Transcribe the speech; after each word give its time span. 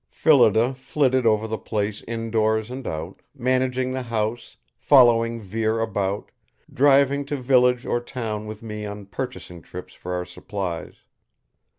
Phillida 0.09 0.73
flitted 0.73 1.27
over 1.27 1.47
the 1.47 1.59
place 1.59 2.01
indoors 2.07 2.71
and 2.71 2.87
out, 2.87 3.21
managing 3.37 3.91
the 3.91 4.01
house, 4.01 4.57
following 4.79 5.39
Vere 5.39 5.79
about, 5.79 6.31
driving 6.73 7.23
to 7.25 7.37
village 7.37 7.85
or 7.85 7.99
town 7.99 8.47
with 8.47 8.63
me 8.63 8.83
on 8.83 9.05
purchasing 9.05 9.61
trips 9.61 9.93
for 9.93 10.13
our 10.15 10.25
supplies. 10.25 10.95